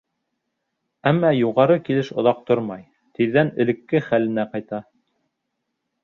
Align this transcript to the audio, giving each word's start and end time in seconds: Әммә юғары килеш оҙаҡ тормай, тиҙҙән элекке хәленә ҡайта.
Әммә 1.09 1.29
юғары 1.39 1.75
килеш 1.89 2.07
оҙаҡ 2.21 2.39
тормай, 2.47 2.81
тиҙҙән 3.19 3.51
элекке 3.65 4.01
хәленә 4.07 4.47
ҡайта. 4.55 4.81